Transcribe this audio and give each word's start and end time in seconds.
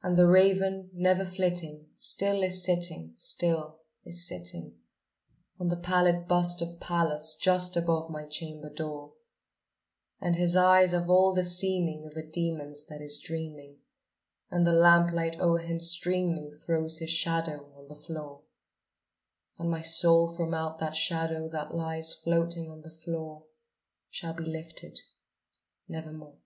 And 0.00 0.16
the 0.16 0.28
raven, 0.28 0.92
never 0.94 1.24
flitting, 1.24 1.88
still 1.96 2.44
is 2.44 2.62
sitting, 2.62 3.14
still 3.16 3.80
is 4.04 4.28
sitting 4.28 4.78
On 5.58 5.66
the 5.66 5.76
pallid 5.76 6.28
bust 6.28 6.62
of 6.62 6.78
Pallas 6.78 7.34
just 7.36 7.76
above 7.76 8.08
my 8.08 8.24
chamber 8.24 8.70
door; 8.72 9.14
And 10.20 10.36
his 10.36 10.54
eyes 10.54 10.92
have 10.92 11.10
all 11.10 11.34
the 11.34 11.42
seeming 11.42 12.06
of 12.06 12.16
a 12.16 12.22
demon's 12.22 12.86
that 12.86 13.00
is 13.00 13.18
dreaming, 13.18 13.78
And 14.52 14.64
the 14.64 14.72
lamp 14.72 15.12
light 15.12 15.40
o'er 15.40 15.58
him 15.58 15.80
streaming 15.80 16.52
throws 16.52 16.98
his 16.98 17.10
shadow 17.10 17.68
on 17.76 17.88
the 17.88 17.96
floor; 17.96 18.42
And 19.58 19.68
my 19.68 19.82
soul 19.82 20.32
from 20.32 20.54
out 20.54 20.78
that 20.78 20.94
shadow 20.94 21.48
that 21.48 21.74
lies 21.74 22.14
floating 22.14 22.70
on 22.70 22.82
the 22.82 22.92
floor 22.94 23.46
Shall 24.10 24.32
be 24.34 24.44
lifted 24.44 25.00
nevermore. 25.88 26.36